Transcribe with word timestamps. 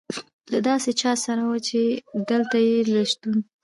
له 0.51 0.59
داسې 0.67 0.91
چا 1.01 1.11
سره 1.25 1.43
وه، 1.49 1.57
چې 1.67 1.79
دلته 2.29 2.57
یې 2.67 2.75
د 2.93 2.95
شتون. 3.11 3.37